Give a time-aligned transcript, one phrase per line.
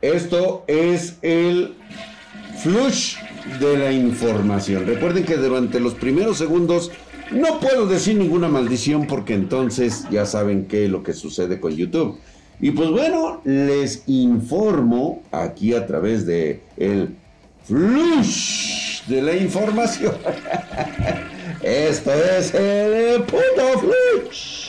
[0.00, 1.74] Esto es el
[2.62, 3.16] flush
[3.58, 4.86] de la información.
[4.86, 6.92] Recuerden que durante los primeros segundos
[7.32, 11.74] no puedo decir ninguna maldición porque entonces ya saben qué es lo que sucede con
[11.74, 12.16] YouTube.
[12.60, 17.16] Y pues bueno, les informo aquí a través de el
[17.64, 20.14] flush de la información.
[21.62, 24.67] Esto es el puto flush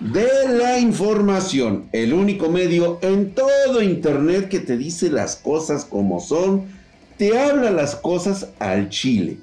[0.00, 6.20] de la información, el único medio en todo internet que te dice las cosas como
[6.20, 6.66] son,
[7.16, 9.38] te habla las cosas al chile.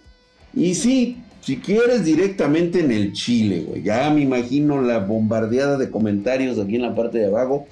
[0.53, 5.91] Y sí, si quieres directamente en el chile, güey, ya me imagino la bombardeada de
[5.91, 7.67] comentarios aquí en la parte de abajo,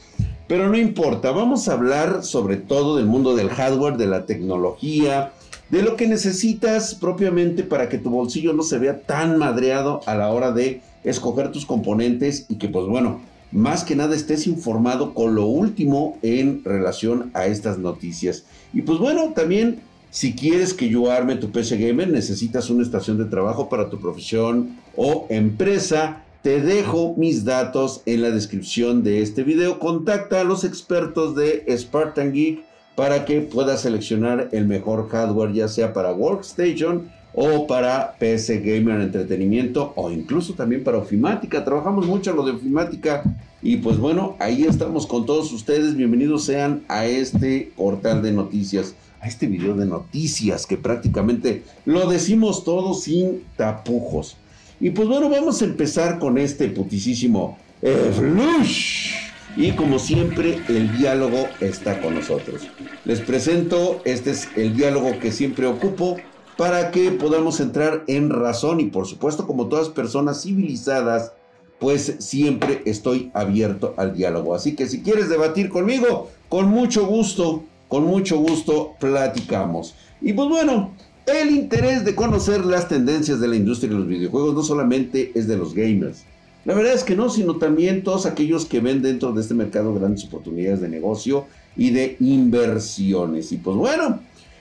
[0.47, 5.31] pero no importa, vamos a hablar sobre todo del mundo del hardware, de la tecnología,
[5.69, 10.15] de lo que necesitas propiamente para que tu bolsillo no se vea tan madreado a
[10.15, 13.21] la hora de escoger tus componentes y que pues bueno,
[13.51, 18.45] más que nada estés informado con lo último en relación a estas noticias.
[18.73, 23.17] Y pues bueno, también si quieres que yo arme tu PC Gamer, necesitas una estación
[23.17, 26.23] de trabajo para tu profesión o empresa.
[26.41, 29.79] Te dejo mis datos en la descripción de este video.
[29.79, 32.63] Contacta a los expertos de Spartan Geek
[32.95, 39.01] para que puedas seleccionar el mejor hardware, ya sea para Workstation o para PC Gamer
[39.01, 41.65] Entretenimiento o incluso también para ofimática.
[41.65, 43.23] Trabajamos mucho en lo de ofimática
[43.61, 45.95] y pues bueno, ahí estamos con todos ustedes.
[45.95, 52.07] Bienvenidos sean a este portal de noticias, a este video de noticias que prácticamente lo
[52.09, 54.37] decimos todo sin tapujos.
[54.79, 59.13] Y pues bueno, vamos a empezar con este putisísimo flush.
[59.55, 62.67] Y como siempre, el diálogo está con nosotros.
[63.05, 66.17] Les presento, este es el diálogo que siempre ocupo
[66.57, 71.33] para que podamos entrar en razón y por supuesto como todas personas civilizadas,
[71.79, 74.55] pues siempre estoy abierto al diálogo.
[74.55, 79.95] Así que si quieres debatir conmigo, con mucho gusto, con mucho gusto platicamos.
[80.21, 80.91] Y pues bueno,
[81.25, 85.47] el interés de conocer las tendencias de la industria de los videojuegos no solamente es
[85.47, 86.23] de los gamers.
[86.65, 89.93] La verdad es que no, sino también todos aquellos que ven dentro de este mercado
[89.93, 91.45] grandes oportunidades de negocio
[91.75, 93.51] y de inversiones.
[93.51, 94.19] Y pues bueno,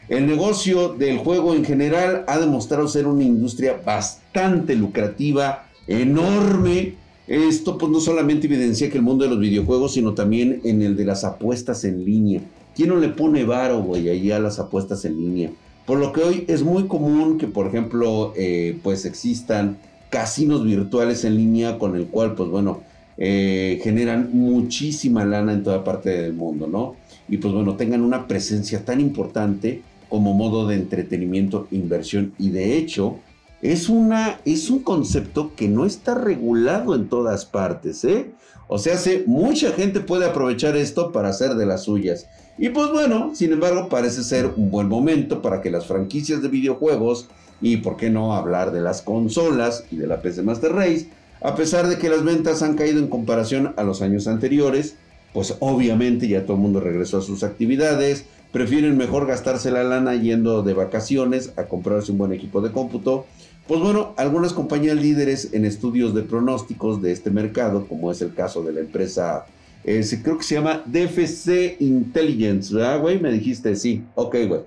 [0.09, 6.95] el negocio del juego en general ha demostrado ser una industria bastante lucrativa, enorme.
[7.27, 10.97] Esto pues no solamente evidencia que el mundo de los videojuegos, sino también en el
[10.97, 12.41] de las apuestas en línea.
[12.75, 15.51] ¿Quién no le pone varo, güey, ahí a las apuestas en línea?
[15.87, 19.79] Por lo que hoy es muy común que, por ejemplo, eh, pues existan
[20.11, 22.83] casinos virtuales en línea con el cual, pues bueno,
[23.19, 26.97] eh, generan muchísima lana en toda parte del mundo, ¿no?
[27.29, 32.77] Y pues bueno, tengan una presencia tan importante como modo de entretenimiento, inversión y de
[32.77, 33.17] hecho
[33.63, 38.31] es, una, es un concepto que no está regulado en todas partes, ¿eh?
[38.69, 42.27] O sea, mucha gente puede aprovechar esto para hacer de las suyas.
[42.59, 46.49] Y pues bueno, sin embargo, parece ser un buen momento para que las franquicias de
[46.49, 47.29] videojuegos
[47.63, 51.09] y por qué no hablar de las consolas y de la PC Master Race,
[51.41, 54.95] a pesar de que las ventas han caído en comparación a los años anteriores,
[55.33, 60.15] pues obviamente ya todo el mundo regresó a sus actividades, prefieren mejor gastarse la lana
[60.15, 63.27] yendo de vacaciones a comprarse un buen equipo de cómputo.
[63.67, 68.35] Pues bueno, algunas compañías líderes en estudios de pronósticos de este mercado, como es el
[68.35, 69.47] caso de la empresa,
[69.85, 73.19] eh, creo que se llama DFC Intelligence, ¿verdad, güey?
[73.19, 74.61] Me dijiste, sí, ok, güey.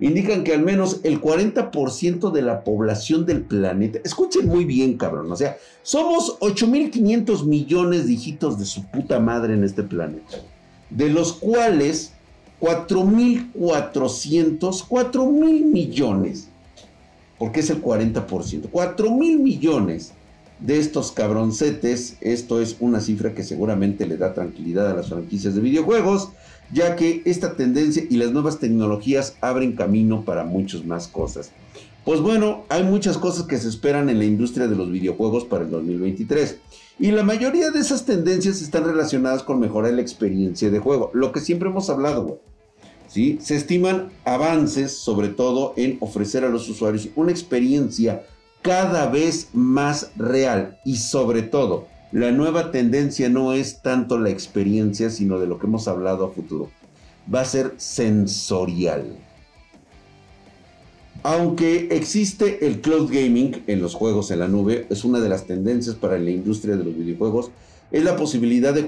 [0.00, 5.30] Indican que al menos el 40% de la población del planeta, escuchen muy bien, cabrón,
[5.30, 10.38] o sea, somos 8.500 millones de hijitos de su puta madre en este planeta,
[10.90, 12.12] de los cuales
[12.60, 16.48] 4.400, 4 mil millones,
[17.38, 20.12] porque es el 40%, 4 mil millones
[20.60, 25.54] de estos cabroncetes, esto es una cifra que seguramente le da tranquilidad a las franquicias
[25.54, 26.30] de videojuegos,
[26.72, 31.52] ya que esta tendencia y las nuevas tecnologías abren camino para muchas más cosas.
[32.04, 35.64] Pues bueno, hay muchas cosas que se esperan en la industria de los videojuegos para
[35.64, 36.58] el 2023.
[36.98, 41.32] Y la mayoría de esas tendencias están relacionadas con mejorar la experiencia de juego, lo
[41.32, 42.38] que siempre hemos hablado, güey.
[43.08, 43.38] ¿Sí?
[43.40, 48.22] Se estiman avances, sobre todo en ofrecer a los usuarios una experiencia
[48.62, 55.10] cada vez más real y sobre todo, la nueva tendencia no es tanto la experiencia,
[55.10, 56.70] sino de lo que hemos hablado a futuro.
[57.32, 59.16] Va a ser sensorial.
[61.22, 65.46] Aunque existe el cloud gaming en los juegos en la nube, es una de las
[65.46, 67.50] tendencias para la industria de los videojuegos,
[67.90, 68.84] es la posibilidad de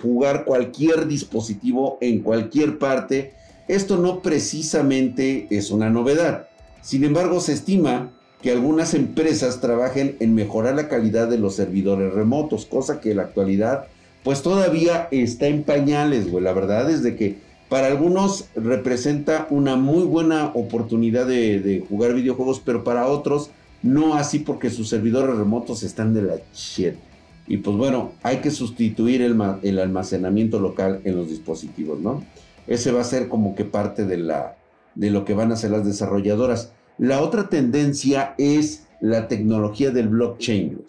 [0.00, 3.34] jugar cualquier dispositivo en cualquier parte.
[3.68, 6.48] Esto no precisamente es una novedad.
[6.82, 8.10] Sin embargo, se estima
[8.42, 13.16] que algunas empresas trabajen en mejorar la calidad de los servidores remotos, cosa que en
[13.18, 13.86] la actualidad
[14.24, 16.42] pues todavía está en pañales, güey.
[16.42, 17.36] La verdad es de que
[17.68, 23.50] para algunos representa una muy buena oportunidad de, jugar videojuegos, pero para otros
[23.82, 26.94] no así porque sus servidores remotos están de la shit.
[27.46, 32.24] Y pues bueno, hay que sustituir el, el, almacenamiento local en los dispositivos, ¿no?
[32.66, 34.56] Ese va a ser como que parte de, la,
[34.94, 36.72] de lo que van a hacer las desarrolladoras.
[36.98, 40.82] La otra tendencia es la tecnología del blockchain.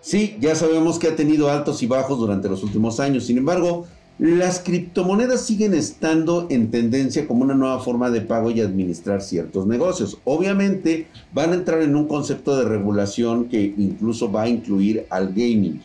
[0.00, 3.24] Sí, ya sabemos que ha tenido altos y bajos durante los últimos años.
[3.24, 3.86] Sin embargo,
[4.18, 9.66] las criptomonedas siguen estando en tendencia como una nueva forma de pago y administrar ciertos
[9.66, 10.18] negocios.
[10.24, 15.28] Obviamente van a entrar en un concepto de regulación que incluso va a incluir al
[15.28, 15.82] gaming.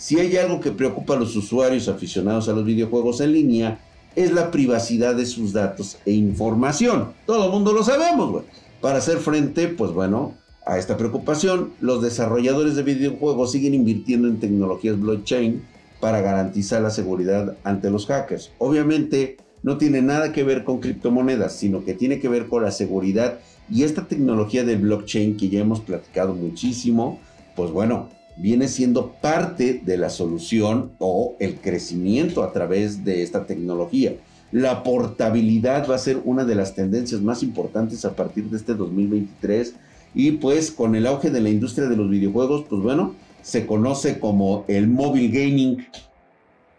[0.00, 3.80] Si hay algo que preocupa a los usuarios aficionados a los videojuegos en línea,
[4.16, 7.12] es la privacidad de sus datos e información.
[7.26, 8.44] Todo el mundo lo sabemos, güey.
[8.80, 10.32] Para hacer frente, pues bueno,
[10.64, 15.62] a esta preocupación, los desarrolladores de videojuegos siguen invirtiendo en tecnologías blockchain
[16.00, 18.52] para garantizar la seguridad ante los hackers.
[18.56, 22.70] Obviamente no tiene nada que ver con criptomonedas, sino que tiene que ver con la
[22.70, 23.38] seguridad
[23.70, 27.20] y esta tecnología del blockchain que ya hemos platicado muchísimo,
[27.54, 28.08] pues bueno,
[28.40, 34.14] viene siendo parte de la solución o el crecimiento a través de esta tecnología.
[34.50, 38.74] La portabilidad va a ser una de las tendencias más importantes a partir de este
[38.74, 39.74] 2023
[40.14, 44.18] y pues con el auge de la industria de los videojuegos, pues bueno, se conoce
[44.18, 45.86] como el mobile gaming.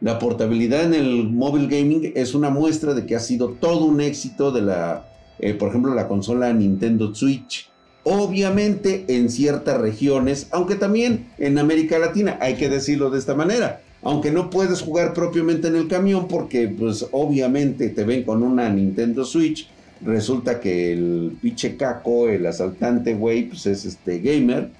[0.01, 4.01] La portabilidad en el mobile gaming es una muestra de que ha sido todo un
[4.01, 5.07] éxito de la,
[5.39, 7.70] eh, por ejemplo, la consola Nintendo Switch.
[8.03, 13.81] Obviamente en ciertas regiones, aunque también en América Latina, hay que decirlo de esta manera.
[14.01, 18.67] Aunque no puedes jugar propiamente en el camión porque pues obviamente te ven con una
[18.69, 19.69] Nintendo Switch,
[20.03, 24.71] resulta que el pinche caco, el asaltante, güey, pues es este gamer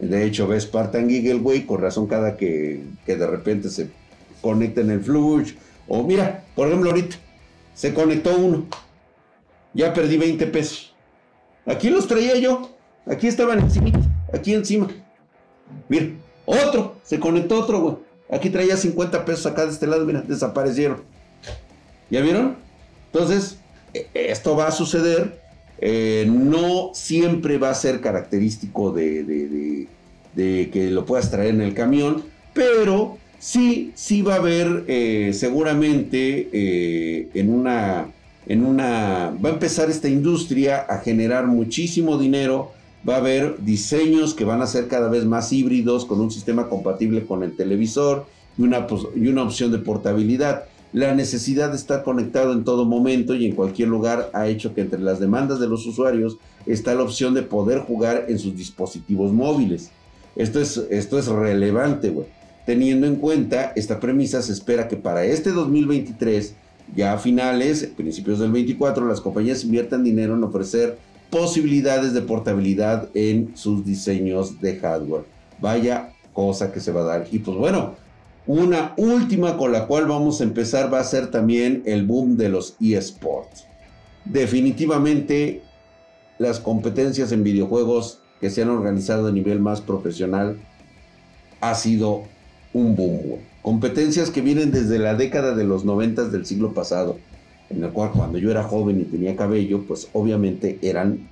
[0.00, 3.88] de hecho, ves Spartan Eagle, güey, con razón cada que, de repente se
[4.40, 5.52] conecta en el flush.
[5.86, 7.16] O mira, por ejemplo, ahorita
[7.74, 8.66] se conectó uno.
[9.74, 10.89] Ya perdí 20 pesos.
[11.66, 12.70] Aquí los traía yo.
[13.06, 13.90] Aquí estaban encima.
[14.32, 14.88] Aquí encima.
[15.88, 16.08] Mira,
[16.46, 16.96] otro.
[17.02, 17.96] Se conectó otro, güey.
[18.30, 20.04] Aquí traía 50 pesos acá de este lado.
[20.04, 21.02] Mira, desaparecieron.
[22.10, 22.56] ¿Ya vieron?
[23.12, 23.58] Entonces,
[23.92, 25.40] e, esto va a suceder
[25.82, 29.88] eh, no siempre va a ser característico de,
[30.34, 32.22] que lo puedas traer en el camión,
[32.52, 38.08] pero sí, sí va a haber eh, seguramente eh, en una,
[38.50, 42.72] en una, va a empezar esta industria a generar muchísimo dinero,
[43.08, 46.68] va a haber diseños que van a ser cada vez más híbridos con un sistema
[46.68, 48.26] compatible con el televisor
[48.58, 50.64] y una, y una opción de portabilidad.
[50.92, 54.80] La necesidad de estar conectado en todo momento y en cualquier lugar ha hecho que
[54.80, 56.36] entre las demandas de los usuarios
[56.66, 59.92] está la opción de poder jugar en sus dispositivos móviles.
[60.34, 62.26] Esto es, esto es relevante, güey.
[62.66, 66.56] Teniendo en cuenta esta premisa, se espera que para este 2023,
[66.94, 70.98] ya a finales, principios del 24, las compañías inviertan dinero en ofrecer
[71.30, 75.24] posibilidades de portabilidad en sus diseños de hardware.
[75.60, 77.26] Vaya cosa que se va a dar.
[77.30, 77.94] Y pues bueno,
[78.46, 82.48] una última con la cual vamos a empezar va a ser también el boom de
[82.48, 83.66] los eSports.
[84.24, 85.62] Definitivamente
[86.38, 90.58] las competencias en videojuegos que se han organizado a nivel más profesional
[91.60, 92.24] ha sido
[92.72, 93.38] un boom.
[93.62, 97.18] Competencias que vienen desde la década de los 90 del siglo pasado,
[97.68, 101.28] en el cual cuando yo era joven y tenía cabello, pues obviamente eran,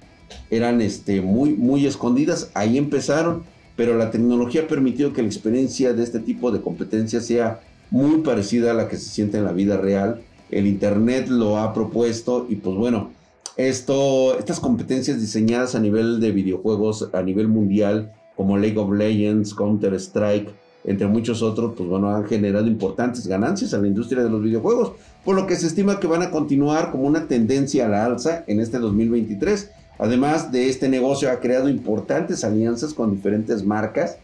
[0.50, 2.50] eran este, muy, muy escondidas.
[2.54, 3.45] Ahí empezaron
[3.78, 7.61] pero la tecnología ha permitido que la experiencia de este tipo de competencia sea
[7.92, 10.21] muy parecida a la que se siente en la vida real.
[10.50, 13.12] El Internet lo ha propuesto y pues bueno,
[13.57, 19.54] esto, estas competencias diseñadas a nivel de videojuegos, a nivel mundial, como League of Legends,
[19.54, 20.50] Counter Strike,
[20.88, 24.92] entre muchos otros, pues bueno, han generado importantes ganancias a la industria de los videojuegos,
[25.25, 28.45] por lo que se estima que van a continuar como una tendencia a la alza
[28.47, 34.16] en este 2023 Además de este negocio ha creado importantes alianzas con diferentes marcas,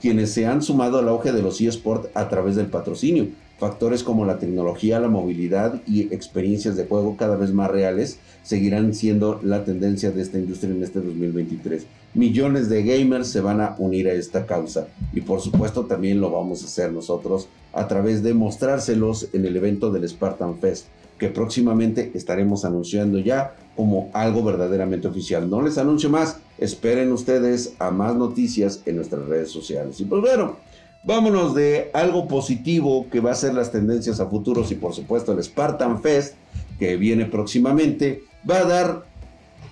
[0.00, 3.28] quienes se han sumado al auge de los eSports a través del patrocinio.
[3.58, 8.92] Factores como la tecnología, la movilidad y experiencias de juego cada vez más reales seguirán
[8.92, 11.86] siendo la tendencia de esta industria en este 2023.
[12.14, 16.30] Millones de gamers se van a unir a esta causa y por supuesto también lo
[16.30, 20.86] vamos a hacer nosotros a través de mostrárselos en el evento del Spartan Fest
[21.18, 25.48] que próximamente estaremos anunciando ya como algo verdaderamente oficial.
[25.48, 30.00] No les anuncio más, esperen ustedes a más noticias en nuestras redes sociales.
[30.00, 30.56] Y pues bueno,
[31.04, 35.32] vámonos de algo positivo que va a ser las tendencias a futuros y por supuesto
[35.32, 36.34] el Spartan Fest
[36.78, 39.06] que viene próximamente, va a dar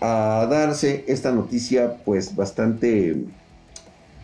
[0.01, 3.17] a darse esta noticia pues bastante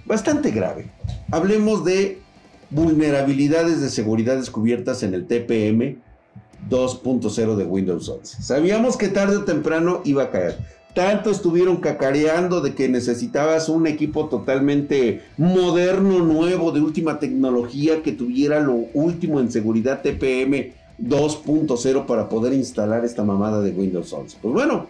[0.05, 0.87] bastante grave.
[1.31, 2.19] Hablemos de
[2.71, 5.99] vulnerabilidades de seguridad descubiertas en el TPM
[6.69, 8.43] 2.0 de Windows 11.
[8.43, 10.59] Sabíamos que tarde o temprano iba a caer.
[10.95, 18.13] Tanto estuvieron cacareando de que necesitabas un equipo totalmente moderno, nuevo, de última tecnología, que
[18.13, 24.39] tuviera lo último en seguridad TPM 2.0 para poder instalar esta mamada de Windows 11.
[24.43, 24.89] Pues bueno,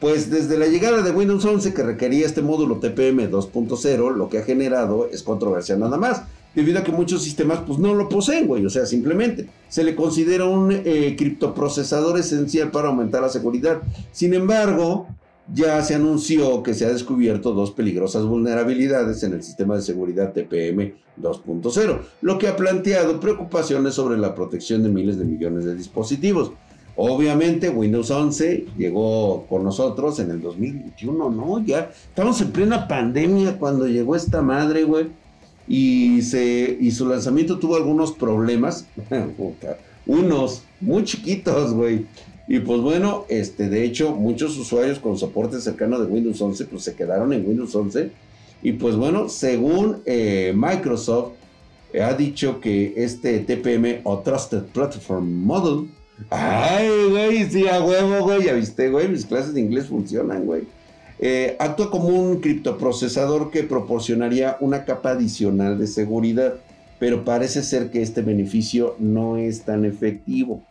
[0.00, 4.38] pues desde la llegada de Windows 11 que requería este módulo TPM 2.0, lo que
[4.38, 6.22] ha generado es controversia nada más,
[6.54, 9.94] debido a que muchos sistemas pues no lo poseen, güey, o sea, simplemente se le
[9.94, 13.82] considera un eh, criptoprocesador esencial para aumentar la seguridad.
[14.12, 15.06] Sin embargo,
[15.52, 20.32] ya se anunció que se ha descubierto dos peligrosas vulnerabilidades en el sistema de seguridad
[20.32, 25.74] TPM 2.0, lo que ha planteado preocupaciones sobre la protección de miles de millones de
[25.74, 26.52] dispositivos.
[26.96, 31.62] Obviamente Windows 11 llegó con nosotros en el 2021, ¿no?
[31.62, 35.08] Ya estamos en plena pandemia cuando llegó esta madre, güey.
[35.68, 38.86] Y, se, y su lanzamiento tuvo algunos problemas.
[40.06, 42.06] Unos muy chiquitos, güey.
[42.48, 46.82] Y pues bueno, este, de hecho, muchos usuarios con soporte cercano de Windows 11, pues
[46.82, 48.10] se quedaron en Windows 11.
[48.62, 51.32] Y pues bueno, según eh, Microsoft,
[52.00, 55.88] ha dicho que este TPM o Trusted Platform Model
[56.30, 58.44] Ay, güey, sí, a huevo, güey.
[58.44, 60.62] Ya viste, güey, mis clases de inglés funcionan, güey.
[61.18, 66.54] Eh, actúa como un criptoprocesador que proporcionaría una capa adicional de seguridad,
[66.98, 70.62] pero parece ser que este beneficio no es tan efectivo.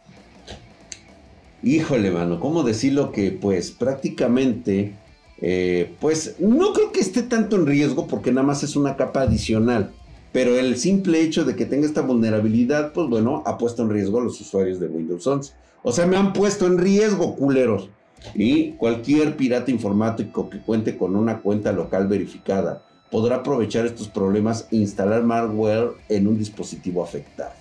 [1.63, 4.93] Híjole, mano, ¿cómo decirlo que pues prácticamente,
[5.41, 9.21] eh, pues no creo que esté tanto en riesgo porque nada más es una capa
[9.21, 9.91] adicional.
[10.35, 14.19] Pero el simple hecho de que tenga esta vulnerabilidad, pues bueno, ha puesto en riesgo
[14.19, 15.53] a los usuarios de Windows 11.
[15.81, 17.89] O sea, me han puesto en riesgo, culeros.
[18.33, 24.67] Y cualquier pirata informático que cuente con una cuenta local verificada podrá aprovechar estos problemas
[24.71, 27.53] e instalar malware en un dispositivo afectado.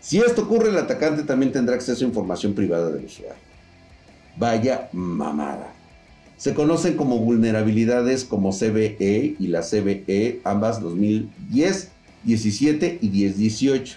[0.00, 3.36] Si esto ocurre, el atacante también tendrá acceso a información privada del usuario.
[4.38, 5.74] Vaya mamada.
[6.38, 11.97] Se conocen como vulnerabilidades como CVE y la CVE, ambas 2010
[12.28, 13.96] 17 y 1018.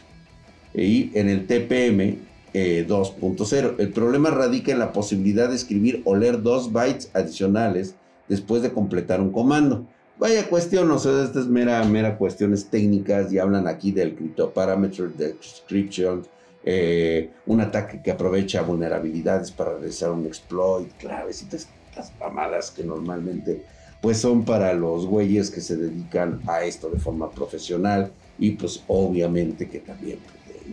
[0.74, 2.18] Y en el TPM
[2.54, 3.54] 2.0.
[3.54, 7.96] Eh, el problema radica en la posibilidad de escribir o leer dos bytes adicionales
[8.28, 9.86] después de completar un comando.
[10.18, 15.10] Vaya cuestión, o sea, estas es mera, mera cuestiones técnicas y hablan aquí del Cryptoparameter
[15.14, 16.24] Description,
[16.64, 21.68] eh, un ataque que aprovecha vulnerabilidades para realizar un exploit, claves y estas
[22.20, 23.66] mamadas que normalmente
[24.00, 28.12] pues son para los güeyes que se dedican a esto de forma profesional
[28.42, 30.66] y pues obviamente que también pues,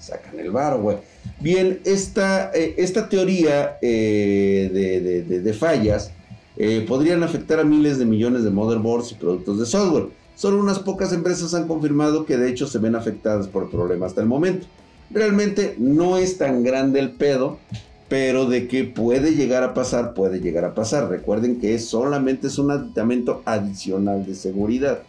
[0.00, 0.96] sacan el bar, güey.
[1.40, 6.10] Bien, esta, eh, esta teoría eh, de, fallas
[6.56, 10.08] eh, podrían afectar a miles de millones de motherboards y productos de software.
[10.34, 14.06] Solo unas pocas empresas han confirmado que de hecho se ven afectadas por el problema
[14.06, 14.66] hasta el momento.
[15.10, 17.58] Realmente no es tan grande el pedo,
[18.08, 21.10] pero de que puede llegar a pasar, puede llegar a pasar.
[21.10, 25.02] Recuerden que solamente es un aditamento adicional de seguridad.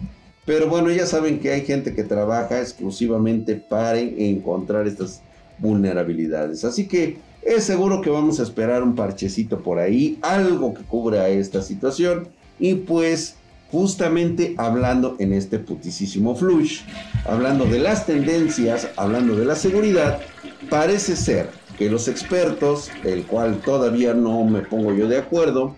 [0.48, 5.22] Pero bueno, ya saben que hay gente que trabaja exclusivamente para encontrar estas
[5.60, 6.64] vulnerabilidades.
[6.64, 11.28] Así que es seguro que vamos a esperar un parchecito por ahí, algo que cubra
[11.28, 12.30] esta situación.
[12.60, 13.36] Y pues
[13.74, 16.80] justamente hablando en este putisísimo flush,
[17.26, 20.22] hablando de las tendencias, hablando de la seguridad,
[20.70, 25.76] parece ser que los expertos, el cual todavía no me pongo yo de acuerdo,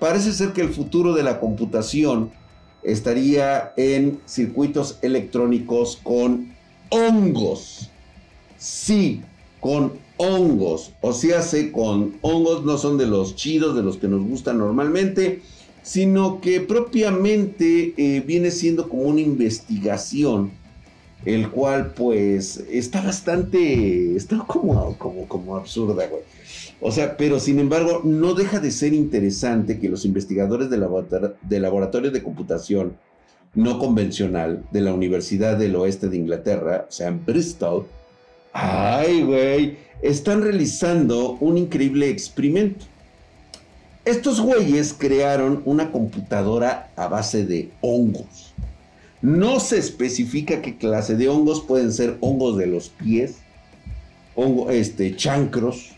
[0.00, 2.32] parece ser que el futuro de la computación
[2.92, 6.54] estaría en circuitos electrónicos con
[6.90, 7.90] hongos.
[8.58, 9.22] Sí,
[9.60, 10.92] con hongos.
[11.00, 14.58] O sea, se con hongos no son de los chidos, de los que nos gustan
[14.58, 15.42] normalmente,
[15.82, 20.50] sino que propiamente eh, viene siendo como una investigación
[21.24, 26.22] el cual pues está bastante, está como, como, como absurda, güey.
[26.80, 32.10] O sea, pero sin embargo no deja de ser interesante que los investigadores del laboratorio
[32.10, 32.96] de computación
[33.54, 37.86] no convencional de la Universidad del Oeste de Inglaterra, o sea, en Bristol,
[38.52, 42.84] ay, güey, están realizando un increíble experimento.
[44.04, 48.54] Estos güeyes crearon una computadora a base de hongos.
[49.20, 53.36] No se especifica qué clase de hongos pueden ser hongos de los pies,
[54.36, 55.90] hongo, este, chancros,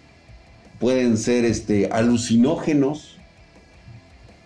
[0.78, 3.16] pueden ser este, alucinógenos.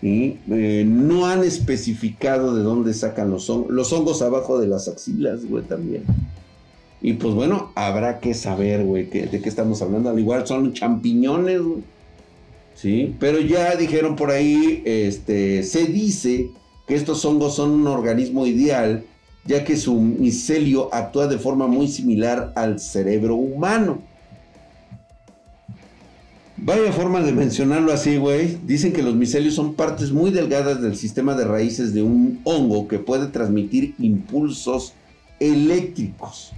[0.02, 3.70] y eh, no han especificado de dónde sacan los hongos.
[3.70, 6.04] Los hongos abajo de las axilas, güey, también.
[7.00, 10.10] Y pues bueno, habrá que saber, güey, de qué estamos hablando.
[10.10, 11.82] Al igual son champiñones, güey.
[12.74, 16.50] Sí, pero ya dijeron por ahí, este, se dice
[16.86, 19.04] que estos hongos son un organismo ideal,
[19.44, 24.02] ya que su micelio actúa de forma muy similar al cerebro humano.
[26.56, 28.58] Vaya forma de mencionarlo así, güey.
[28.64, 32.88] Dicen que los micelios son partes muy delgadas del sistema de raíces de un hongo
[32.88, 34.94] que puede transmitir impulsos
[35.40, 36.52] eléctricos.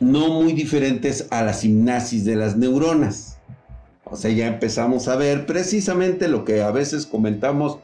[0.00, 3.36] No muy diferentes a la simnasis de las neuronas.
[4.04, 7.78] O sea, ya empezamos a ver precisamente lo que a veces comentamos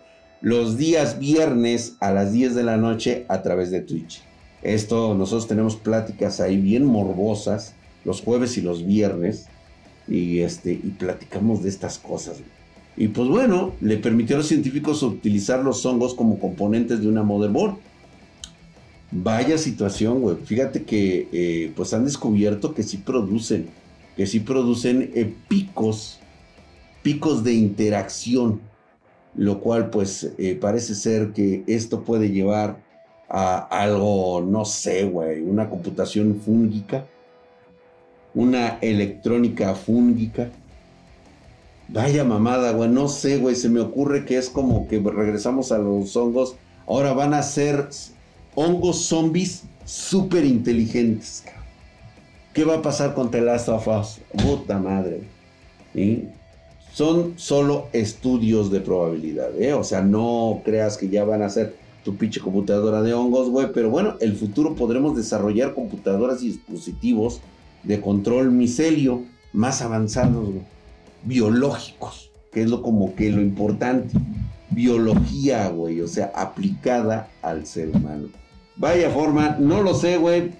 [0.45, 4.21] los días viernes a las 10 de la noche a través de Twitch.
[4.63, 7.75] Esto, nosotros tenemos pláticas ahí bien morbosas
[8.05, 9.47] los jueves y los viernes
[10.07, 12.43] y, este, y platicamos de estas cosas.
[12.95, 17.23] Y pues bueno, le permitió a los científicos utilizar los hongos como componentes de una
[17.23, 17.77] motherboard.
[19.13, 20.37] Vaya situación, güey.
[20.45, 23.69] Fíjate que eh, pues han descubierto que sí producen,
[24.15, 26.21] que sí producen eh, picos,
[27.03, 28.61] picos de interacción.
[29.37, 32.79] Lo cual pues eh, parece ser que esto puede llevar
[33.29, 37.07] a algo, no sé, güey, una computación fúngica,
[38.35, 40.50] una electrónica fúngica.
[41.88, 45.79] Vaya mamada, güey, no sé, güey, se me ocurre que es como que regresamos a
[45.79, 46.57] los hongos.
[46.87, 47.88] Ahora van a ser
[48.55, 51.45] hongos zombies súper inteligentes.
[52.53, 54.21] ¿Qué va a pasar con The Last of Us?
[54.43, 55.23] Puta madre.
[56.95, 59.73] Son solo estudios de probabilidad, ¿eh?
[59.75, 61.75] O sea, no creas que ya van a ser
[62.05, 63.73] tu pinche computadora de hongos, güey.
[63.75, 67.41] Pero bueno, el futuro podremos desarrollar computadoras y dispositivos
[67.83, 69.23] de control micelio
[69.53, 70.63] más avanzados, güey.
[71.25, 74.17] Biológicos, que es lo como que lo importante.
[74.71, 78.29] Biología, güey, o sea, aplicada al ser humano.
[78.77, 80.53] Vaya forma, no lo sé, güey.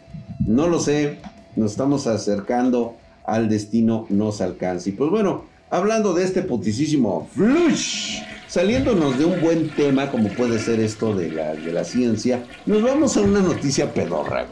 [0.45, 1.19] No lo sé.
[1.55, 4.89] Nos estamos acercando al destino, nos alcanza.
[4.89, 8.23] Y pues bueno, hablando de este putisísimo flush
[8.55, 12.85] Saliéndonos de un buen tema como puede ser esto de la, de la ciencia, nos
[12.85, 14.47] vamos a una noticia pedorra.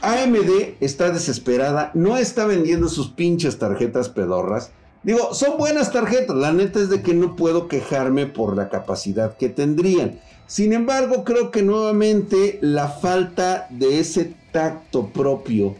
[0.00, 4.70] AMD está desesperada, no está vendiendo sus pinches tarjetas pedorras.
[5.02, 9.36] Digo, son buenas tarjetas, la neta es de que no puedo quejarme por la capacidad
[9.36, 10.20] que tendrían.
[10.46, 15.74] Sin embargo, creo que nuevamente la falta de ese tacto propio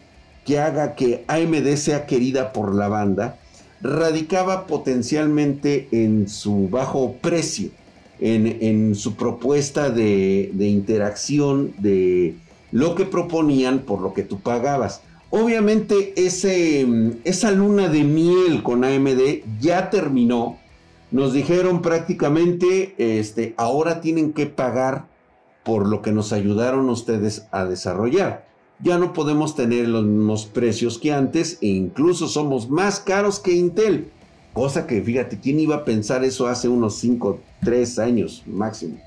[0.45, 3.39] que haga que AMD sea querida por la banda,
[3.83, 7.71] radicaba potencialmente en su bajo precio,
[8.21, 12.37] en, su propuesta de, interacción, de
[12.71, 15.01] lo que proponían por lo que tú pagabas.
[15.31, 16.87] Obviamente ese,
[17.25, 20.59] esa luna de miel con AMD ya terminó.
[21.11, 25.07] Nos dijeron prácticamente, este, ahora tienen que pagar
[25.65, 28.50] por lo que nos ayudaron ustedes a desarrollar
[28.83, 33.53] ya no podemos tener los mismos precios que antes e incluso somos más caros que
[33.53, 34.11] Intel.
[34.53, 38.99] Cosa que fíjate, ¿quién iba a pensar eso hace unos 5, 3 años máximo?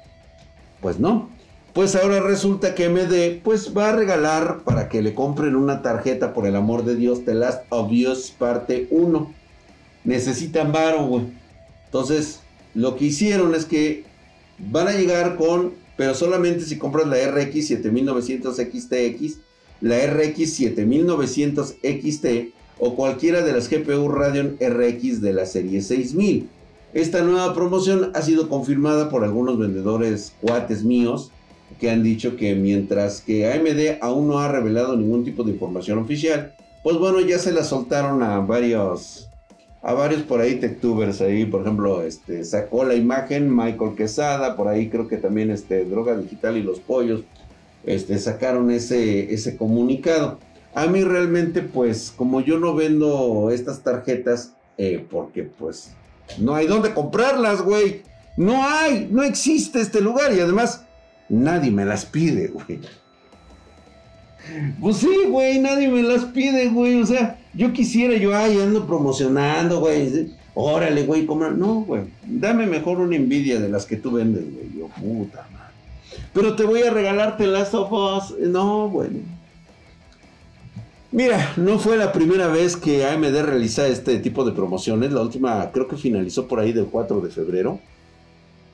[0.81, 1.29] Pues no.
[1.73, 6.33] Pues ahora resulta que MD pues va a regalar para que le compren una tarjeta
[6.33, 9.33] por el amor de Dios The Last of Us parte 1.
[10.03, 11.25] Necesitan varo, güey.
[11.85, 12.41] Entonces,
[12.75, 14.03] lo que hicieron es que
[14.59, 19.39] van a llegar con, pero solamente si compras la RX 7900 XTX
[19.83, 22.25] la RX 7900 XT
[22.79, 26.47] o cualquiera de las GPU Radeon RX de la serie 6000.
[26.93, 31.31] Esta nueva promoción ha sido confirmada por algunos vendedores cuates míos
[31.81, 35.97] que han dicho que mientras que AMD aún no ha revelado ningún tipo de información
[35.99, 39.27] oficial, pues bueno, ya se la soltaron a varios
[39.81, 44.69] a varios por ahí techtubers ahí, por ejemplo, este sacó la imagen Michael Quesada, por
[44.69, 47.23] ahí creo que también este Droga Digital y los Pollos
[47.85, 50.39] este, sacaron ese, ese comunicado.
[50.73, 55.91] A mí realmente, pues, como yo no vendo estas tarjetas, eh, porque pues
[56.39, 58.01] no hay dónde comprarlas, güey.
[58.37, 60.85] No hay, no existe este lugar y además
[61.29, 62.79] nadie me las pide, güey.
[64.81, 67.01] Pues sí, güey, nadie me las pide, güey.
[67.01, 70.33] O sea, yo quisiera, yo, ay, ando promocionando, güey.
[70.55, 71.51] Órale, güey, compra.
[71.51, 74.71] No, güey, dame mejor una envidia de las que tú vendes, güey.
[74.77, 75.62] Yo, puta madre.
[76.33, 78.37] Pero te voy a regalarte Last of Us.
[78.39, 79.19] No, bueno.
[81.11, 85.11] Mira, no fue la primera vez que AMD realiza este tipo de promociones.
[85.11, 87.79] La última creo que finalizó por ahí del 4 de febrero.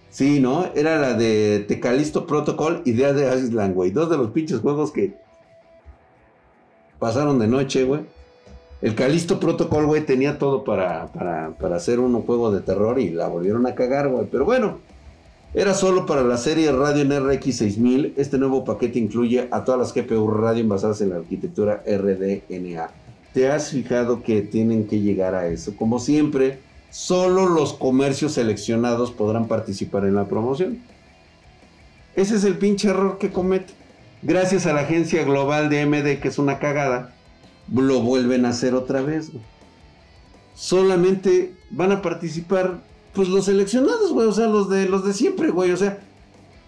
[0.09, 0.69] Sí, ¿no?
[0.73, 3.91] Era la de Tecalisto Protocol y de Island, güey.
[3.91, 5.13] Dos de los pinches juegos que
[6.97, 8.01] pasaron de noche, güey.
[8.81, 13.09] El Calisto Protocol, güey, tenía todo para, para, para hacer un juego de terror y
[13.09, 14.27] la volvieron a cagar, güey.
[14.31, 14.79] Pero bueno,
[15.53, 18.13] era solo para la serie Radeon RX 6000.
[18.17, 22.91] Este nuevo paquete incluye a todas las GPU Radeon basadas en la arquitectura RDNA.
[23.33, 25.75] ¿Te has fijado que tienen que llegar a eso?
[25.75, 26.59] Como siempre,
[26.91, 30.79] solo los comercios seleccionados podrán participar en la promoción.
[32.15, 33.73] Ese es el pinche error que comete.
[34.21, 37.15] Gracias a la agencia global de MD, que es una cagada,
[37.73, 39.31] lo vuelven a hacer otra vez.
[40.53, 42.81] solamente van a participar
[43.19, 45.99] pues los seleccionados, güey, o sea, los de los de siempre, güey, o sea,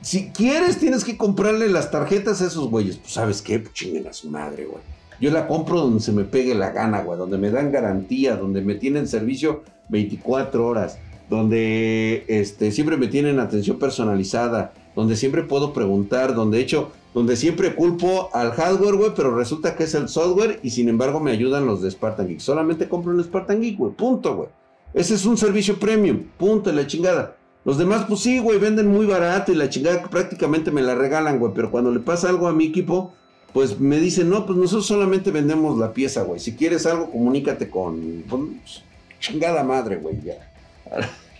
[0.01, 4.05] si quieres tienes que comprarle las tarjetas a esos güeyes, pues sabes qué, pues chinguen
[4.07, 4.83] a su madre, güey.
[5.21, 8.59] Yo la compro donde se me pegue la gana, güey, donde me dan garantía, donde
[8.59, 10.97] me tienen servicio 24 horas,
[11.29, 17.37] donde este, siempre me tienen atención personalizada, donde siempre puedo preguntar, donde de hecho, donde
[17.37, 21.31] siempre culpo al hardware, güey, pero resulta que es el software y sin embargo me
[21.31, 22.41] ayudan los de Spartan Geek.
[22.41, 24.49] Solamente compro un Spartan Geek, güey, punto, güey.
[24.93, 27.37] Ese es un servicio premium, punto, la chingada.
[27.63, 31.39] Los demás, pues sí, güey, venden muy barato y la chingada prácticamente me la regalan,
[31.39, 33.13] güey, pero cuando le pasa algo a mi equipo,
[33.53, 36.39] pues me dicen, no, pues nosotros solamente vendemos la pieza, güey.
[36.39, 38.23] Si quieres algo, comunícate con...
[38.27, 38.83] Pues,
[39.19, 40.51] chingada madre, güey, ya.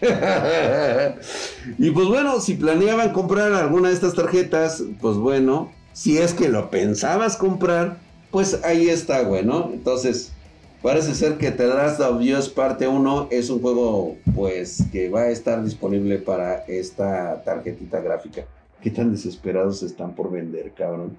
[1.78, 6.50] y pues bueno, si planeaban comprar alguna de estas tarjetas, pues bueno, si es que
[6.50, 7.98] lo pensabas comprar,
[8.30, 9.72] pues ahí está, güey, ¿no?
[9.74, 10.32] Entonces,
[10.82, 15.22] parece ser que The Last of Us parte 1 es un juego, pues, que va
[15.22, 18.46] a estar disponible para esta tarjetita gráfica.
[18.82, 21.17] ¿Qué tan desesperados están por vender, cabrón?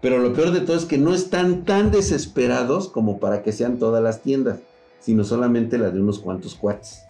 [0.00, 3.78] Pero lo peor de todo es que no están tan desesperados como para que sean
[3.78, 4.58] todas las tiendas,
[5.00, 7.02] sino solamente la de unos cuantos cuates.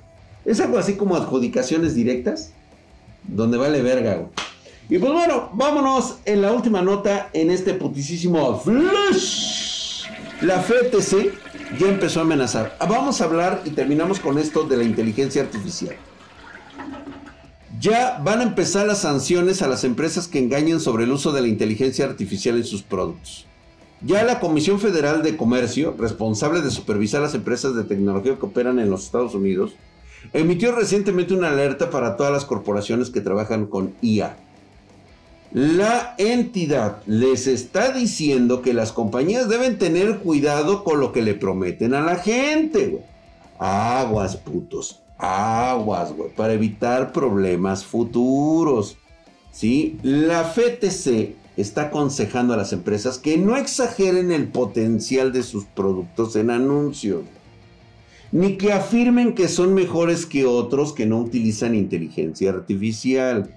[0.44, 2.52] Es algo así como adjudicaciones directas,
[3.26, 4.28] donde vale verga.
[4.88, 9.55] Y pues bueno, vámonos en la última nota en este putisísimo Flash.
[10.42, 11.32] La FTC
[11.78, 12.76] ya empezó a amenazar.
[12.80, 15.96] Vamos a hablar y terminamos con esto de la inteligencia artificial.
[17.80, 21.40] Ya van a empezar las sanciones a las empresas que engañen sobre el uso de
[21.40, 23.46] la inteligencia artificial en sus productos.
[24.02, 28.78] Ya la Comisión Federal de Comercio, responsable de supervisar las empresas de tecnología que operan
[28.78, 29.74] en los Estados Unidos,
[30.34, 34.36] emitió recientemente una alerta para todas las corporaciones que trabajan con IA.
[35.56, 41.32] La entidad les está diciendo que las compañías deben tener cuidado con lo que le
[41.32, 43.02] prometen a la gente.
[43.58, 48.98] Aguas, putos aguas, güey, para evitar problemas futuros.
[49.50, 49.98] ¿Sí?
[50.02, 56.36] La FTC está aconsejando a las empresas que no exageren el potencial de sus productos
[56.36, 57.22] en anuncios,
[58.30, 63.50] ni que afirmen que son mejores que otros que no utilizan inteligencia artificial,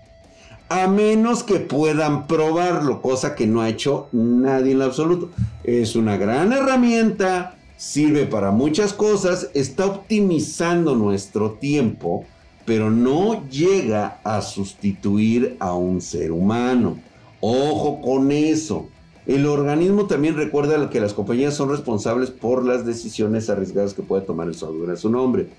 [0.69, 5.29] a menos que puedan probarlo, cosa que no ha hecho nadie en absoluto.
[5.63, 12.25] Es una gran herramienta, sirve para muchas cosas, está optimizando nuestro tiempo,
[12.65, 16.99] pero no llega a sustituir a un ser humano.
[17.41, 18.87] Ojo con eso.
[19.25, 24.23] El organismo también recuerda que las compañías son responsables por las decisiones arriesgadas que puede
[24.23, 25.49] tomar el software a su nombre.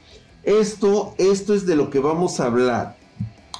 [0.44, 2.99] Esto, esto es de lo que vamos a hablar.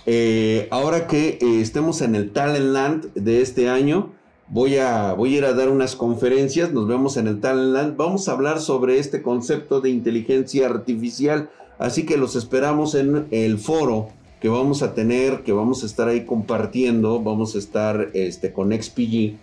[0.07, 4.13] Eh, ahora que eh, estemos en el Talent Land de este año,
[4.53, 7.97] Voy a, voy a ir a dar unas conferencias, nos vemos en el Talentland.
[7.97, 11.51] Vamos a hablar sobre este concepto de inteligencia artificial.
[11.79, 14.09] Así que los esperamos en el foro
[14.41, 17.23] que vamos a tener, que vamos a estar ahí compartiendo.
[17.23, 19.37] Vamos a estar este, con XPG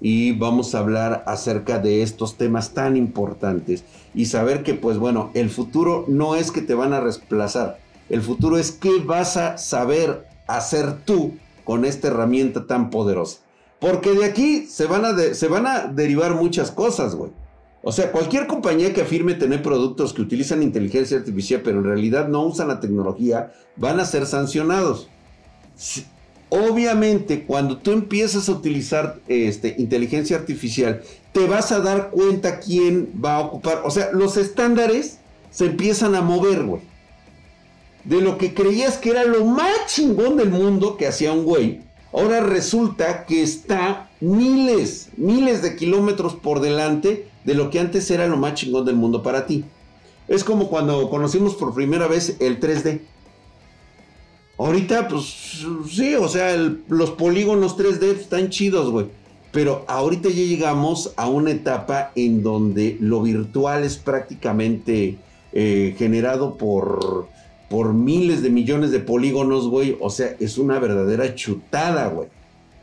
[0.00, 3.82] y vamos a hablar acerca de estos temas tan importantes
[4.14, 8.22] y saber que pues bueno, el futuro no es que te van a reemplazar, el
[8.22, 13.38] futuro es qué vas a saber hacer tú con esta herramienta tan poderosa.
[13.80, 15.04] Porque de aquí se van
[15.66, 17.32] a, derivar muchas cosas, güey.
[17.82, 22.28] O sea, cualquier compañía que afirme tener productos que utilizan inteligencia artificial, pero en realidad
[22.28, 25.10] no usan la tecnología, van a ser sancionados.
[26.48, 33.12] Obviamente, cuando tú empiezas a utilizar este, inteligencia artificial, te vas a dar cuenta quién
[33.22, 33.82] va a ocupar.
[33.84, 35.18] O sea, los estándares
[35.50, 36.93] se empiezan a mover, güey.
[38.04, 41.80] De lo que creías que era lo más chingón del mundo que hacía un güey,
[42.14, 48.28] Ahora resulta que está miles, miles de kilómetros por delante de lo que antes era
[48.28, 49.64] lo más chingón del mundo para ti.
[50.28, 53.00] Es como cuando conocimos por primera vez el 3D.
[54.58, 56.56] Ahorita, pues sí, o sea,
[56.88, 59.06] los polígonos 3D están chidos, güey.
[59.50, 65.18] Pero ahorita ya llegamos a una etapa en donde lo virtual es prácticamente
[65.52, 67.26] eh, generado por
[67.74, 69.96] por miles de millones de polígonos, güey.
[70.00, 72.28] O sea, es una verdadera chutada, güey.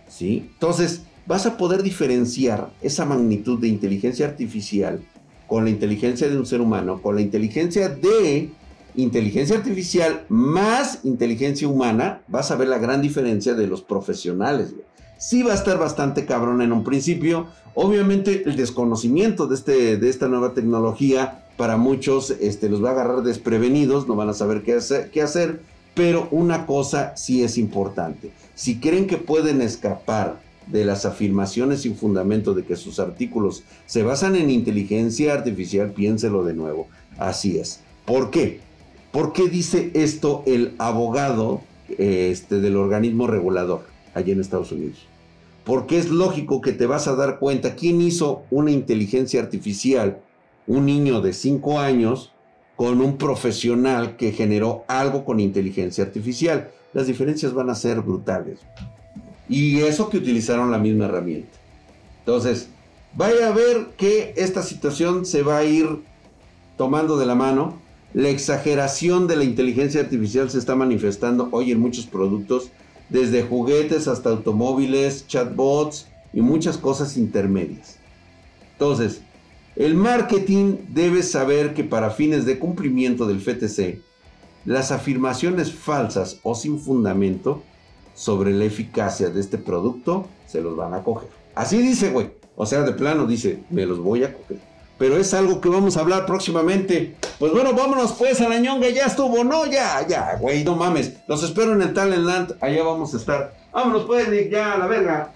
[0.09, 0.49] ¿Sí?
[0.51, 4.99] Entonces, vas a poder diferenciar esa magnitud de inteligencia artificial
[5.47, 8.49] con la inteligencia de un ser humano, con la inteligencia de
[8.95, 14.83] inteligencia artificial más inteligencia humana, vas a ver la gran diferencia de los profesionales, güey.
[15.17, 17.47] Sí va a estar bastante cabrón en un principio.
[17.75, 22.93] Obviamente el desconocimiento de, este, de esta nueva tecnología para muchos este, los va a
[22.93, 25.61] agarrar desprevenidos, no van a saber qué hacer, qué hacer,
[25.93, 28.31] pero una cosa sí es importante.
[28.55, 34.03] Si creen que pueden escapar de las afirmaciones sin fundamento de que sus artículos se
[34.03, 36.87] basan en inteligencia artificial, piénselo de nuevo.
[37.17, 37.81] Así es.
[38.05, 38.59] ¿Por qué?
[39.11, 41.61] ¿Por qué dice esto el abogado
[41.97, 43.83] este, del organismo regulador
[44.13, 45.05] allí en Estados Unidos?
[45.65, 50.21] Porque es lógico que te vas a dar cuenta quién hizo una inteligencia artificial,
[50.67, 52.31] un niño de 5 años,
[52.75, 56.71] con un profesional que generó algo con inteligencia artificial.
[56.93, 58.59] Las diferencias van a ser brutales.
[59.47, 61.59] Y eso que utilizaron la misma herramienta.
[62.19, 62.69] Entonces,
[63.13, 65.99] vaya a ver que esta situación se va a ir
[66.77, 67.79] tomando de la mano.
[68.13, 72.71] La exageración de la inteligencia artificial se está manifestando hoy en muchos productos,
[73.09, 77.97] desde juguetes hasta automóviles, chatbots y muchas cosas intermedias.
[78.73, 79.21] Entonces,
[79.81, 83.99] el marketing debe saber que para fines de cumplimiento del FTC,
[84.63, 87.63] las afirmaciones falsas o sin fundamento
[88.13, 91.29] sobre la eficacia de este producto se los van a coger.
[91.55, 92.29] Así dice, güey.
[92.55, 94.59] O sea, de plano dice, me los voy a coger.
[94.99, 97.15] Pero es algo que vamos a hablar próximamente.
[97.39, 99.43] Pues bueno, vámonos pues a la ñonga, ya estuvo.
[99.43, 101.13] No, ya, ya, güey, no mames.
[101.27, 103.55] Los espero en el Talent Land, allá vamos a estar.
[103.73, 105.33] Vámonos pues, ya, a la verga.